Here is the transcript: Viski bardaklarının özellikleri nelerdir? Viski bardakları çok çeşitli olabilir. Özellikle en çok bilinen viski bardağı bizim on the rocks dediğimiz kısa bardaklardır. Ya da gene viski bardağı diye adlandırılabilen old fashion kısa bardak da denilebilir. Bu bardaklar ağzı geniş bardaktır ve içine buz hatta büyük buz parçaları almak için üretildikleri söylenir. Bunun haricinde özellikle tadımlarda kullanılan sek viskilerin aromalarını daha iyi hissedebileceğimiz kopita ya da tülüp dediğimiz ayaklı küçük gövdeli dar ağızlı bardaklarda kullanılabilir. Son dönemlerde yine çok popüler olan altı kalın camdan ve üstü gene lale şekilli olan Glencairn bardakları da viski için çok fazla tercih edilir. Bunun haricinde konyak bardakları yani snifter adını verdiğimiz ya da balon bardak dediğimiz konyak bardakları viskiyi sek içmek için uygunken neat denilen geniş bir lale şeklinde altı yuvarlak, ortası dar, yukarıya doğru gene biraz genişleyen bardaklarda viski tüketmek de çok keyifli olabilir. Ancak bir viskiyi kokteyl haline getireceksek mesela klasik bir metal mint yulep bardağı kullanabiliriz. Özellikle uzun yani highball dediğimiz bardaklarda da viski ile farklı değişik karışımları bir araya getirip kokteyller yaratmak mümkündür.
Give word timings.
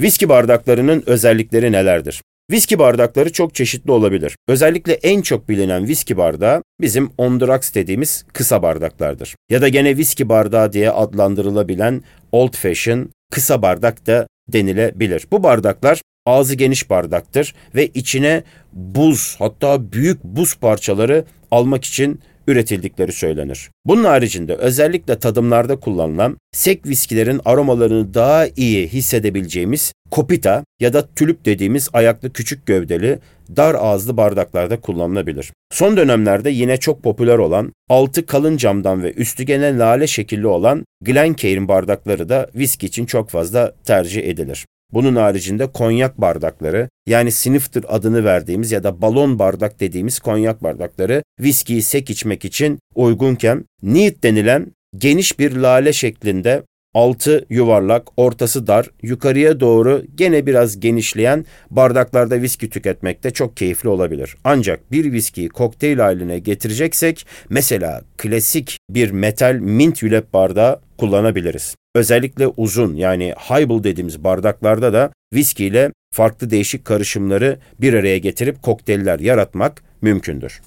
Viski 0.00 0.28
bardaklarının 0.28 1.02
özellikleri 1.06 1.72
nelerdir? 1.72 2.22
Viski 2.50 2.78
bardakları 2.78 3.32
çok 3.32 3.54
çeşitli 3.54 3.90
olabilir. 3.90 4.36
Özellikle 4.48 4.92
en 4.92 5.22
çok 5.22 5.48
bilinen 5.48 5.88
viski 5.88 6.16
bardağı 6.16 6.62
bizim 6.80 7.10
on 7.18 7.38
the 7.38 7.46
rocks 7.46 7.74
dediğimiz 7.74 8.24
kısa 8.32 8.62
bardaklardır. 8.62 9.36
Ya 9.50 9.60
da 9.60 9.68
gene 9.68 9.96
viski 9.96 10.28
bardağı 10.28 10.72
diye 10.72 10.90
adlandırılabilen 10.90 12.02
old 12.32 12.56
fashion 12.56 13.10
kısa 13.32 13.62
bardak 13.62 14.06
da 14.06 14.26
denilebilir. 14.48 15.26
Bu 15.32 15.42
bardaklar 15.42 16.02
ağzı 16.26 16.54
geniş 16.54 16.90
bardaktır 16.90 17.54
ve 17.74 17.86
içine 17.86 18.42
buz 18.72 19.36
hatta 19.38 19.92
büyük 19.92 20.24
buz 20.24 20.54
parçaları 20.54 21.24
almak 21.50 21.84
için 21.84 22.20
üretildikleri 22.46 23.12
söylenir. 23.12 23.70
Bunun 23.84 24.04
haricinde 24.04 24.54
özellikle 24.54 25.18
tadımlarda 25.18 25.76
kullanılan 25.76 26.36
sek 26.52 26.86
viskilerin 26.86 27.40
aromalarını 27.44 28.14
daha 28.14 28.46
iyi 28.56 28.88
hissedebileceğimiz 28.88 29.92
kopita 30.10 30.64
ya 30.80 30.92
da 30.92 31.06
tülüp 31.06 31.44
dediğimiz 31.44 31.88
ayaklı 31.92 32.32
küçük 32.32 32.66
gövdeli 32.66 33.18
dar 33.56 33.74
ağızlı 33.74 34.16
bardaklarda 34.16 34.80
kullanılabilir. 34.80 35.52
Son 35.72 35.96
dönemlerde 35.96 36.50
yine 36.50 36.76
çok 36.76 37.02
popüler 37.02 37.38
olan 37.38 37.72
altı 37.88 38.26
kalın 38.26 38.56
camdan 38.56 39.02
ve 39.02 39.12
üstü 39.12 39.42
gene 39.42 39.78
lale 39.78 40.06
şekilli 40.06 40.46
olan 40.46 40.84
Glencairn 41.00 41.68
bardakları 41.68 42.28
da 42.28 42.46
viski 42.54 42.86
için 42.86 43.06
çok 43.06 43.30
fazla 43.30 43.72
tercih 43.84 44.24
edilir. 44.24 44.66
Bunun 44.92 45.16
haricinde 45.16 45.66
konyak 45.66 46.20
bardakları 46.20 46.88
yani 47.06 47.32
snifter 47.32 47.82
adını 47.88 48.24
verdiğimiz 48.24 48.72
ya 48.72 48.84
da 48.84 49.02
balon 49.02 49.38
bardak 49.38 49.80
dediğimiz 49.80 50.18
konyak 50.18 50.62
bardakları 50.62 51.22
viskiyi 51.40 51.82
sek 51.82 52.10
içmek 52.10 52.44
için 52.44 52.78
uygunken 52.94 53.64
neat 53.82 54.22
denilen 54.22 54.66
geniş 54.96 55.38
bir 55.38 55.56
lale 55.56 55.92
şeklinde 55.92 56.62
altı 56.94 57.46
yuvarlak, 57.50 58.08
ortası 58.16 58.66
dar, 58.66 58.90
yukarıya 59.02 59.60
doğru 59.60 60.02
gene 60.14 60.46
biraz 60.46 60.80
genişleyen 60.80 61.46
bardaklarda 61.70 62.42
viski 62.42 62.70
tüketmek 62.70 63.24
de 63.24 63.30
çok 63.30 63.56
keyifli 63.56 63.88
olabilir. 63.88 64.36
Ancak 64.44 64.92
bir 64.92 65.12
viskiyi 65.12 65.48
kokteyl 65.48 65.98
haline 65.98 66.38
getireceksek 66.38 67.26
mesela 67.48 68.02
klasik 68.16 68.78
bir 68.90 69.10
metal 69.10 69.54
mint 69.54 70.02
yulep 70.02 70.32
bardağı 70.32 70.80
kullanabiliriz. 70.98 71.76
Özellikle 71.94 72.46
uzun 72.46 72.94
yani 72.94 73.34
highball 73.50 73.84
dediğimiz 73.84 74.24
bardaklarda 74.24 74.92
da 74.92 75.12
viski 75.34 75.64
ile 75.64 75.92
farklı 76.14 76.50
değişik 76.50 76.84
karışımları 76.84 77.58
bir 77.80 77.94
araya 77.94 78.18
getirip 78.18 78.62
kokteyller 78.62 79.18
yaratmak 79.18 79.82
mümkündür. 80.02 80.58